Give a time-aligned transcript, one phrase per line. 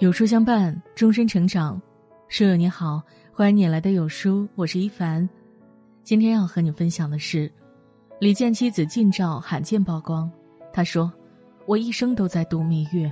[0.00, 1.80] 有书相伴，终身成长。
[2.28, 5.28] 书友你好，欢迎你来到有书，我是一凡。
[6.04, 7.50] 今天要和你分享的是，
[8.20, 10.30] 李健妻子近照罕见曝光。
[10.72, 11.12] 他说
[11.66, 13.10] ：“我一生都在度蜜月。”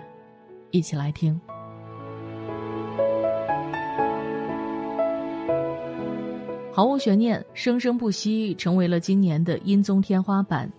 [0.70, 1.40] 一起来听。
[6.72, 10.70] 毫无悬念，生生不息成为了今年的音综天花板。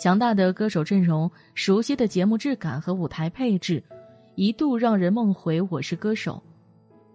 [0.00, 3.82] 强大的歌手阵容，熟悉的节目质感和舞台配置。
[4.38, 6.40] 一度让人梦回《我是歌手》，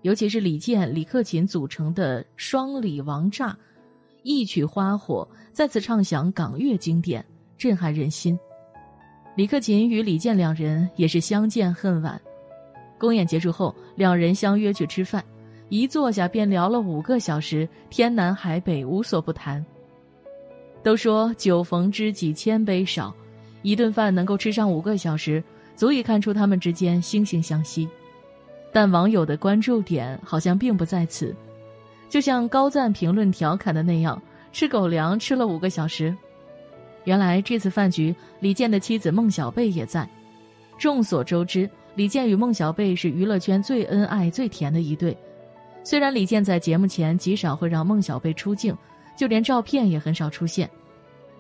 [0.02, 3.58] 尤其是李健、李克勤组成的双李王炸，
[4.24, 7.26] 一曲花火再次唱响港乐经典，
[7.58, 8.38] 震撼人心。
[9.38, 12.20] 李克勤与李健两人也是相见恨晚。
[13.00, 15.24] 公演结束后，两人相约去吃饭，
[15.70, 19.66] 一坐下便聊了五个小时，天南海北无所不谈。
[20.84, 23.16] 都说酒逢知己千杯少，
[23.62, 25.42] 一顿饭能够吃上五个小时。
[25.76, 27.88] 足以看出他们之间惺惺相惜，
[28.72, 31.36] 但网友的关注点好像并不在此，
[32.10, 36.16] 就像高赞评论调侃的那样，吃狗粮吃了五个小时。
[37.06, 40.08] 原来这次饭局，李健的妻子孟小贝也在。
[40.78, 45.16] 众所周知，李健与孟小贝是娱乐圈最恩爱、最甜的一对。
[45.84, 48.76] 虽然李健在节目前极少会让孟小贝出镜，
[49.18, 50.70] 就连照片也很少出现，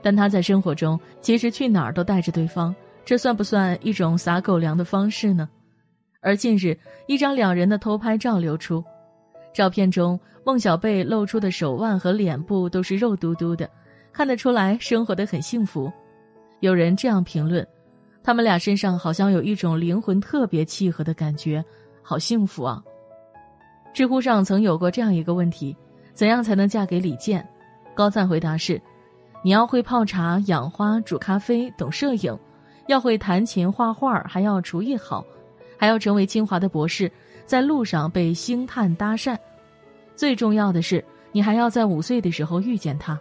[0.01, 2.75] 但他在生活中其实去哪儿都带着对方。
[3.05, 5.49] 这算不算一种撒狗粮的方式呢？
[6.21, 8.83] 而近日，一张两人的偷拍照流出，
[9.53, 13.69] 照片中孟小贝露出的手腕和脸部都是肉嘟嘟的，
[14.13, 15.91] 看得出来生活的很幸福。
[16.61, 17.67] 有人这样评论：
[18.23, 21.63] 他们俩身上好像有一种灵魂特别契合的感觉，
[22.01, 22.81] 好幸福啊！
[23.93, 25.75] 知乎上曾有过这样一个问题：
[26.13, 27.45] 怎样才能嫁给李健？
[27.93, 28.81] 高赞回答是：
[29.43, 32.39] 你要会泡茶、养花、煮咖啡，懂摄影。
[32.87, 35.25] 要会弹琴、画画，还要厨艺好，
[35.77, 37.11] 还要成为清华的博士，
[37.45, 39.37] 在路上被星探搭讪。
[40.15, 43.19] 最重要的是，你还要在五岁的时候遇见他。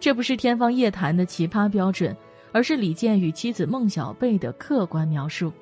[0.00, 2.16] 这不是天方夜谭的奇葩标准，
[2.52, 5.52] 而是李健与妻子孟小贝的客观描述。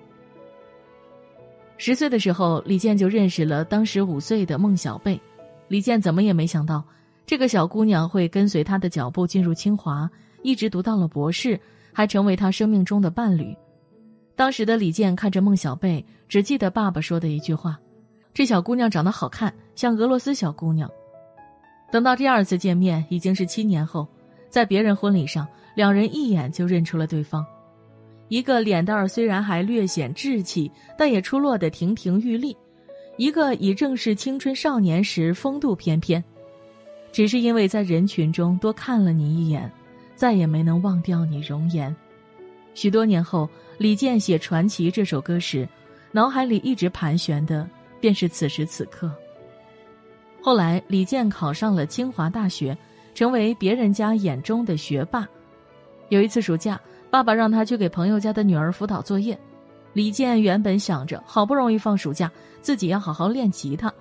[1.79, 5.21] 十岁的时候，李健就认识了当时五岁的孟小贝。
[5.69, 6.85] 李健怎么也没想到，
[7.27, 10.09] 这个小姑娘会跟随他的脚步进入清华，
[10.43, 11.59] 一直读到了博士。
[11.97, 13.57] 还成为他生命中的伴侣。
[14.35, 17.81] 当时的李健看着孟小贝，只记得爸爸说的一句话
[18.35, 20.91] ：“这小姑娘长得好看，像俄罗斯小姑娘。”
[21.91, 24.07] 等到第二次见面，已经是七年后，
[24.51, 27.43] 在别人婚礼上，两人一眼就认出了对方。
[28.29, 32.55] 一个脸蛋儿虽然还略显稚气，但也出落得亭亭玉立；
[33.17, 36.23] 一个已正是青春少年时风度翩翩。
[37.11, 39.73] 只是因为在人群中多看了你一眼。
[40.17, 41.95] 再也没能忘掉你容颜。
[42.75, 45.69] 许多年后，李健写《传奇》这首歌时，
[46.11, 47.69] 脑海里一直盘旋的
[48.01, 49.13] 便是此时此刻。
[50.43, 52.77] 后来，李健考上了清华大学，
[53.15, 55.29] 成为别人家眼中的学霸。
[56.09, 59.39] 有一次暑假，爸爸让他去给朋友家的女儿辅导作业。
[59.93, 63.93] 李健原本想着，好不容易放暑假，自己要好好练吉他。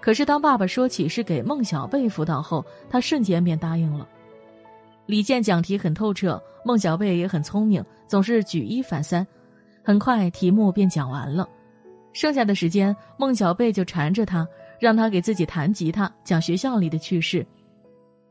[0.00, 4.08] 可是当爸爸说起是给孟小贝辅导后，他瞬间便答应了。
[5.12, 9.26] 李健讲题很透彻，孟小贝也很聪明，总是举一反三，
[9.84, 11.46] 很快题目便讲完了。
[12.14, 14.48] 剩下的时间，孟小贝就缠着他，
[14.80, 17.46] 让他给自己弹吉他，讲学校里的趣事。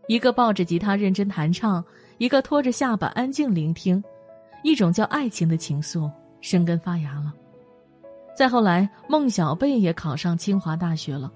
[0.08, 1.86] 一个抱着吉他认真弹唱，
[2.18, 4.04] 一个拖着下巴安静聆听，
[4.64, 6.10] 一种叫爱情的情愫
[6.42, 7.32] 生根发芽了。
[8.36, 11.32] 再后来，孟小贝也考上清华大学了，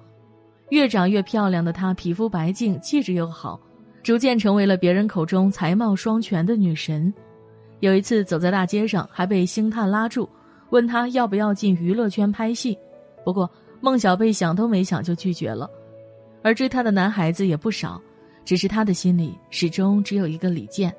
[0.70, 3.60] 越长越漂亮的她，皮肤白净，气质又好。
[4.06, 7.12] 逐渐成为了别人口中才貌双全的女神。
[7.80, 10.30] 有一次走在大街上，还被星探拉住，
[10.70, 12.78] 问他要不要进娱乐圈拍戏。
[13.24, 13.50] 不过
[13.82, 15.68] 孟小贝想都没想就拒绝了。
[16.44, 18.00] 而追她的男孩子也不少，
[18.46, 20.96] 只是她的心里始终只有一个李健。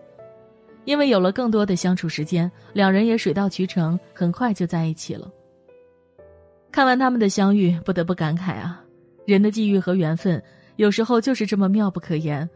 [0.85, 5.31] 因为有了更多的相处时间，两人也水到渠成，很快就在一起了。
[6.73, 8.83] 看完他们的相遇，不得不感慨啊，
[9.27, 10.43] 人的际遇和缘分，
[10.75, 12.51] 有时候就是这么妙不可言。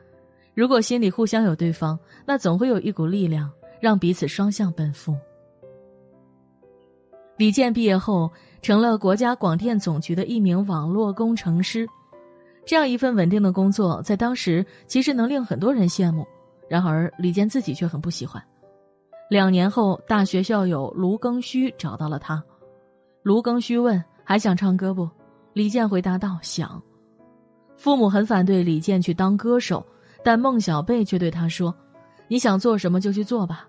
[0.54, 3.50] 如果心里互相有对方，那总会有一股力量
[3.80, 5.16] 让彼此双向奔赴。
[7.36, 8.30] 李健毕业后
[8.60, 11.88] 成了国家广电总局的一名网络工程师，
[12.66, 16.26] 这样一份稳定的工作，在当时其实能令很多人羡慕。
[16.68, 18.42] 然而李健自己却很不喜欢。
[19.30, 22.44] 两年后，大学校友卢庚戌找到了他，
[23.22, 25.08] 卢庚戌问：“还想唱歌不？”
[25.54, 26.82] 李健回答道：“想。”
[27.76, 29.84] 父母很反对李健去当歌手。
[30.22, 31.74] 但孟小贝却对他说
[32.28, 33.66] ：“你想做什么就去做吧。”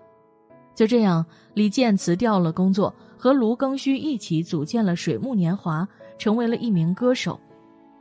[0.75, 5.87] 就这样，李健辞掉了工作，和卢庚戌一起组建了水木年华，
[6.17, 7.39] 成为了一名歌手。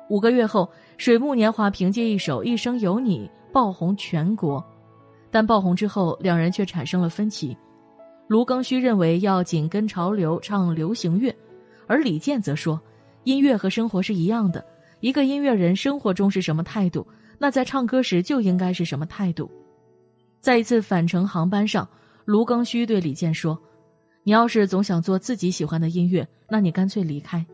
[0.08, 4.64] 五个月后，水木年华凭借一首《一生有你》爆红全国。
[5.30, 7.56] 但爆红之后，两人却产生了分歧。
[8.26, 11.34] 卢庚戌认为要紧跟潮流唱流行乐，
[11.86, 12.80] 而李健则说，
[13.24, 14.64] 音乐和生活是一样的，
[15.00, 17.06] 一个音乐人生活中是什么态度，
[17.42, 19.50] 那在唱歌时就应该是什么态度。
[20.42, 21.88] 在一次返程航班上，
[22.26, 23.58] 卢庚戌对李健说。
[24.22, 27.44] 你要是总想做自己喜欢的音乐，那你干脆离开。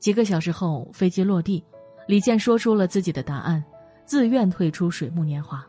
[0.00, 1.62] 几个小时后，飞机落地，
[2.08, 3.62] 李健说出了自己的答案：
[4.04, 5.64] 自愿退出水木年华。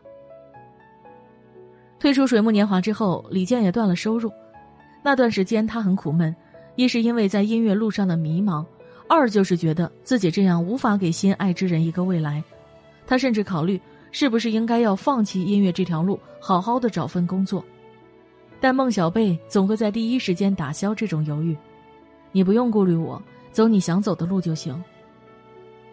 [2.00, 4.30] 退出水木年华之后，李健也断了收入。
[5.04, 6.34] 那段时间他很苦闷，
[6.74, 8.66] 一是因为在音乐路上的迷茫，
[9.08, 12.42] 二就是觉得自己这样无法给心爱之人一个未来。
[13.06, 13.80] 他甚至考虑
[14.10, 17.64] 是不是应该要放弃音乐这条路，好好的找份工作。
[18.60, 21.56] 但孟小贝总会在第一时间打消这种犹豫，
[22.32, 23.22] 你不用顾虑我，
[23.52, 24.82] 走你想走的路就行。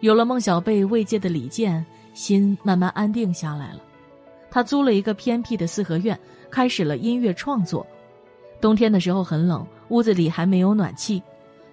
[0.00, 1.84] 有了孟小贝慰藉的李健，
[2.14, 3.80] 心慢慢安定下来了。
[4.50, 6.18] 他租了一个偏僻的四合院，
[6.50, 7.86] 开始了音乐创作。
[8.60, 11.22] 冬天的时候很冷，屋子里还没有暖气，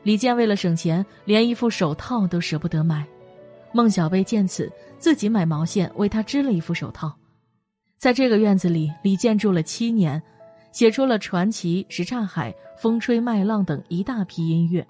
[0.03, 3.05] 李健为了省钱，连一副手套都舍不得买。
[3.73, 7.13] 孟小贝见此，自己买毛线为他织了一副手套。
[7.97, 10.21] 在这个院子里，李健住了七年。
[10.71, 14.87] 写出了《传奇》《什刹海》《风吹麦浪》等一大批音乐，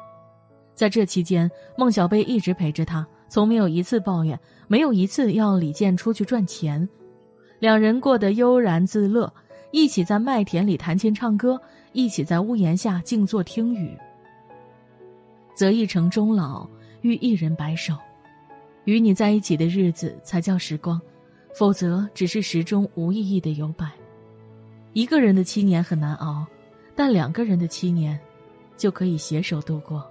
[0.76, 6.88] 在这期间，孟小贝一直陪着他，从没有一次抱怨，没有一次要李健出去赚钱，
[7.58, 9.34] 两人过得悠然自乐，
[9.72, 11.60] 一起在麦田里弹琴唱歌，
[11.94, 13.98] 一起在屋檐下静坐听雨。
[15.56, 16.70] 择一城终老，
[17.02, 17.96] 遇一人白首，
[18.86, 21.00] 与你在一起的日子才叫时光，
[21.54, 23.92] 否则只是时钟无意义的游摆。
[24.94, 26.46] 一个人的七年很难熬，
[26.96, 28.20] 但两个人的七年，
[28.76, 30.06] 就可以携手度过。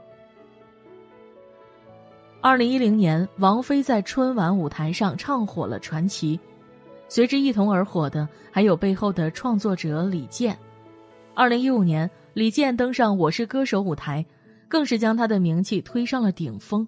[2.41, 6.39] 二零一零年，王菲在春晚舞台上唱火了《传奇》，
[7.09, 10.57] 随之一同而火的还有背后的创作者李健。
[11.35, 14.25] 二零一五年，李健登上《我是歌手》舞台，
[14.69, 16.87] 更是将他的名气推上了顶峰。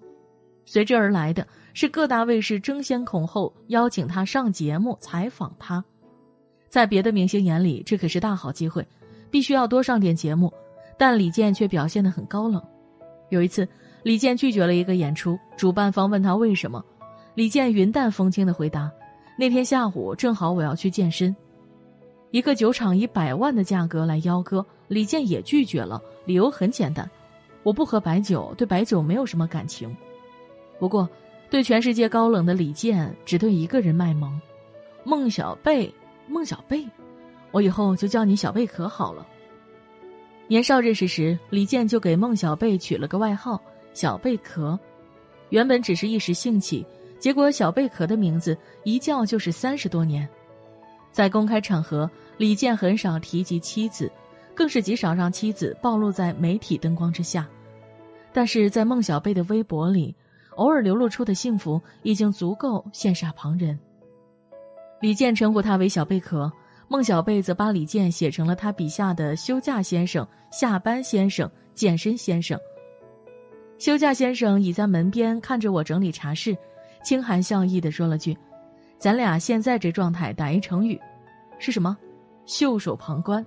[0.65, 5.83] 随之而来的是各大卫视争先恐后邀请他上节目采访他。
[6.69, 8.87] 在别的明星眼里，这可是大好机会，
[9.29, 10.51] 必须要多上点节目。
[10.97, 12.61] 但李健却表现得很高冷。
[13.29, 13.67] 有一次，
[14.03, 16.83] 李健拒绝了一个演出，主办方问他为什么，
[17.33, 18.91] 李健云淡风轻的回答
[19.37, 21.35] ：“那天下午正好我要去健身。”
[22.29, 27.09] 一个酒厂以百万的价格来邀歌，李健也拒绝了，理由很简单
[27.63, 29.95] ：“我不喝白酒，对白酒没有什么感情。”
[30.79, 31.09] 不过，
[31.49, 34.39] 对全世界高冷的李健，只对一个人卖萌，
[35.03, 35.93] 孟小贝。
[36.25, 36.87] 孟小贝，
[37.51, 39.27] 我以后就叫你小贝壳好了。
[40.47, 43.61] 年少认识时，李健就给孟小贝取了个外号
[43.93, 44.79] “小贝壳”，
[45.51, 46.85] 原本只是一时兴起，
[47.19, 50.27] 结果“小贝壳”的名字一叫就是三十多年。
[51.11, 54.09] 在公开场合，李健很少提及妻子，
[54.55, 57.45] 更是极少让妻子暴露在媒体灯光之下。
[58.31, 60.15] 但是在孟小贝的微博里，
[60.55, 63.77] 偶尔流露出的幸福已经足够羡煞旁人。
[65.01, 66.51] 李健称呼他为小贝壳，
[66.87, 72.57] 孟小贝则把李健写成了他笔下的休假先生、下班先生、健身先生。
[73.77, 76.55] 休假先生倚在门边看着我整理茶室，
[77.03, 78.37] 轻含笑意的说了句
[78.97, 80.97] ：“咱俩现在这状态打一成语，
[81.59, 81.97] 是什么？
[82.45, 83.45] 袖手旁观。”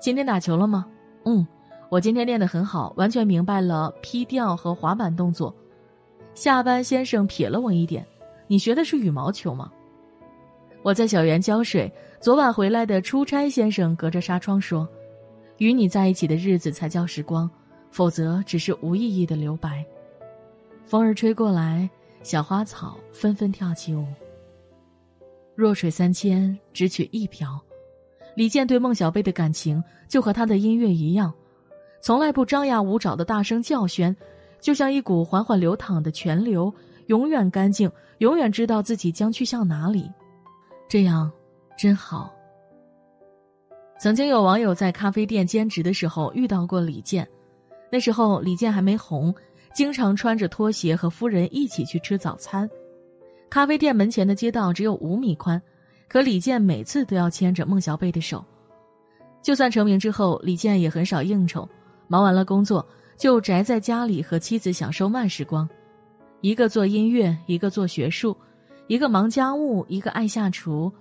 [0.00, 0.86] 今天打球了吗？
[1.24, 1.44] 嗯，
[1.88, 5.52] 我今天练得很好，完全明白了劈吊和滑板动作。
[6.34, 8.06] 下班先生瞥了我一点，
[8.46, 9.70] 你学的是羽毛球吗？
[10.82, 11.90] 我在小园浇水。
[12.20, 14.88] 昨晚回来的出差先生隔着纱窗说
[15.58, 17.50] ：“与你在一起的日子才叫时光，
[17.90, 19.84] 否则只是无意义的留白。”
[20.86, 21.90] 风儿吹过来，
[22.22, 24.06] 小花草纷纷跳起舞。
[25.56, 27.60] 弱水三千，只取一瓢。
[28.36, 31.34] 李健对孟小贝的感情就和他的音乐一样，
[32.00, 34.14] 从来不张牙舞爪的大声叫喧，
[34.62, 36.72] 就像一股缓缓流淌的泉流，
[37.08, 40.10] 永远干净，永远知道自己将去向哪里。
[40.88, 41.30] 这样，
[41.76, 42.32] 真好。
[43.98, 47.28] 曾经有网友在咖啡店兼职的时候遇到过李健，
[47.90, 49.34] 那时候李健还没红，
[49.74, 52.68] 经常穿着拖鞋和夫人一起去吃早餐。
[53.50, 55.60] 咖啡店门前的街道只有五米宽，
[56.08, 58.44] 可李健每次都要牵着孟小贝的手。
[59.42, 61.68] 就算成名之后，李健也很少应酬，
[62.06, 65.68] 忙完了工作就宅在家里和妻子享受慢时光，
[66.40, 68.36] 一个做音乐，一个做学术。
[68.88, 70.92] 一个忙家务，一个爱下厨，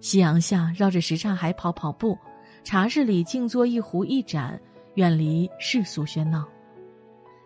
[0.00, 2.18] 夕阳下绕着什刹海跑跑步，
[2.64, 4.60] 茶室里静坐一壶一盏，
[4.94, 6.46] 远离世俗喧闹。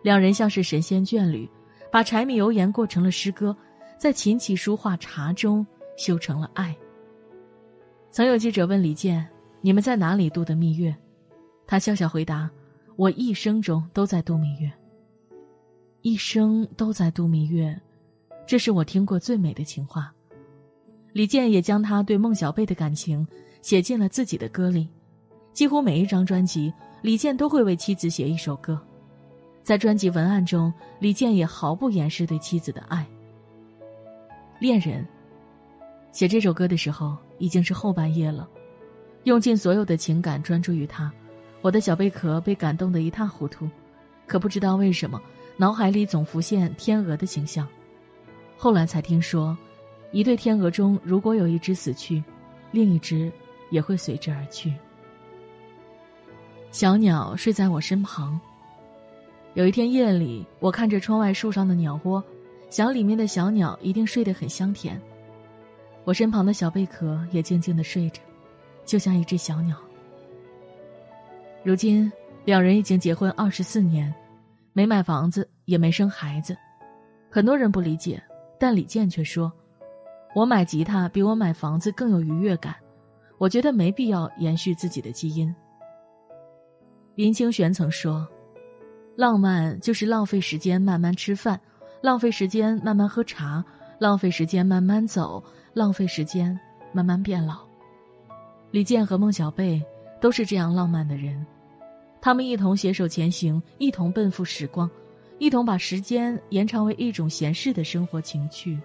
[0.01, 1.49] 两人像是神仙眷侣，
[1.91, 3.55] 把柴米油盐过成了诗歌，
[3.97, 5.65] 在琴棋书画茶中
[5.95, 6.75] 修成了爱。
[8.11, 9.25] 曾有记者问李健
[9.61, 10.93] ：“你们在哪里度的蜜月？”
[11.65, 12.49] 他笑笑回答
[12.95, 14.71] ：“我一生中都在度蜜月。
[16.01, 17.79] 一生都在度蜜月，
[18.45, 20.13] 这是我听过最美的情话。”
[21.13, 23.25] 李健也将他对孟小贝的感情
[23.61, 24.89] 写进了自己的歌里，
[25.53, 28.81] 几乎每一张专辑，李健都会为妻子写一首歌。
[29.63, 33.07] 在专辑文案中，李健也毫不掩饰对妻子的爱。
[34.59, 35.07] 恋人，
[36.11, 38.49] 写这首歌的时候已经是后半夜了，
[39.23, 41.13] 用尽所有的情感专注于他，
[41.63, 43.69] 我的小贝壳被感动得一塌糊涂，
[44.27, 45.19] 可不知道为什么，
[45.55, 47.65] 脑海里总浮现天鹅的形象。
[48.57, 49.57] 后来才听说，
[50.11, 52.21] 一对天鹅中如果有一只死去，
[52.71, 53.31] 另一只
[53.69, 54.73] 也会随之而去。
[56.69, 58.37] 小鸟睡在我身旁。
[59.53, 62.21] 有一天夜里，我看着窗外树上的鸟窝，
[62.69, 65.01] 想里面的小鸟一定睡得很香甜。
[66.03, 68.19] 我身旁的小贝壳也静静的睡着，
[68.83, 69.77] 就像一只小鸟。
[71.63, 72.11] 如今
[72.45, 74.13] 两人已经结婚二十四年，
[74.73, 76.55] 没买房子，也没生孩子。
[77.31, 78.21] 很多人不理解，
[78.59, 79.51] 但李健却说
[80.35, 82.75] ：“我买吉他比我买房子更有愉悦感，
[83.37, 85.53] 我觉得没必要延续自己的基因。”
[87.15, 88.27] 林清玄曾说。
[89.15, 91.61] 浪漫就是浪费时间慢慢吃饭，
[92.01, 93.63] 浪费时间慢慢喝茶，
[93.99, 95.43] 浪费时间慢慢走，
[95.75, 96.59] 浪费时间
[96.91, 97.59] 慢慢变老。
[98.71, 99.79] 李健和孟小贝
[100.19, 101.45] 都是这样浪漫的人，
[102.23, 104.89] 他们一同携手前行，一同奔赴时光，
[105.39, 108.79] 一同把时间延长为一种闲适的生活情趣。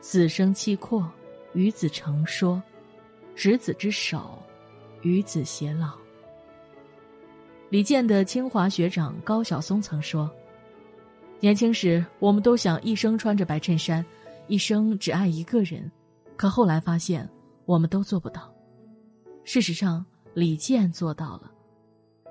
[0.00, 1.08] 死生契阔，
[1.52, 2.60] 与子成说，
[3.36, 4.36] 执子之手，
[5.02, 5.92] 与子偕老。
[7.70, 10.28] 李健的清华学长高晓松曾说
[11.38, 14.04] ：“年轻时，我们都想一生穿着白衬衫，
[14.48, 15.88] 一生只爱一个人，
[16.36, 17.28] 可后来发现，
[17.64, 18.52] 我们都做不到。
[19.44, 21.52] 事实上，李健做到了。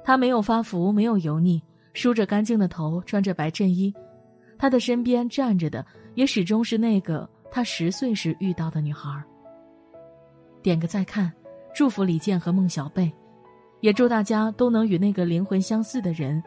[0.07, 1.61] 他没有发福，没有油腻，
[1.91, 3.93] 梳着干净的头，穿着白衬衣，
[4.57, 5.85] 他的身边站着的
[6.15, 9.21] 也始终是那个他十岁时遇到的女孩。”
[10.63, 11.29] 点个再看，
[11.75, 13.11] 祝福李健和孟小贝。
[13.81, 16.41] 也祝大家都能与那个灵魂相似的人，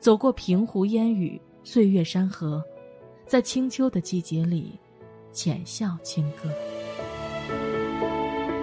[0.00, 2.60] 走过平湖烟雨、岁月山河，
[3.28, 4.76] 在清秋的季节里，
[5.30, 6.50] 浅笑轻歌。